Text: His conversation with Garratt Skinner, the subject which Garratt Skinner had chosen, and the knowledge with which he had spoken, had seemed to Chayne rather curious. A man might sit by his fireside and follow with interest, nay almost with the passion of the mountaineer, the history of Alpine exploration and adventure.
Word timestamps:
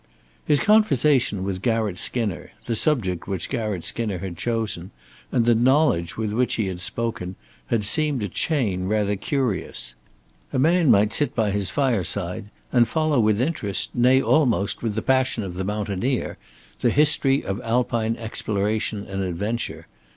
His 0.43 0.59
conversation 0.59 1.43
with 1.43 1.61
Garratt 1.61 1.99
Skinner, 1.99 2.53
the 2.65 2.75
subject 2.75 3.27
which 3.27 3.51
Garratt 3.51 3.83
Skinner 3.85 4.17
had 4.17 4.35
chosen, 4.35 4.89
and 5.31 5.45
the 5.45 5.53
knowledge 5.53 6.17
with 6.17 6.33
which 6.33 6.55
he 6.55 6.65
had 6.65 6.81
spoken, 6.81 7.35
had 7.67 7.83
seemed 7.83 8.21
to 8.21 8.27
Chayne 8.27 8.85
rather 8.87 9.15
curious. 9.15 9.93
A 10.51 10.57
man 10.57 10.89
might 10.89 11.13
sit 11.13 11.35
by 11.35 11.51
his 11.51 11.69
fireside 11.69 12.49
and 12.73 12.87
follow 12.87 13.19
with 13.19 13.39
interest, 13.39 13.91
nay 13.93 14.19
almost 14.19 14.81
with 14.81 14.95
the 14.95 15.03
passion 15.03 15.43
of 15.43 15.53
the 15.53 15.63
mountaineer, 15.63 16.39
the 16.79 16.89
history 16.89 17.43
of 17.43 17.61
Alpine 17.61 18.15
exploration 18.17 19.05
and 19.07 19.21
adventure. 19.21 19.85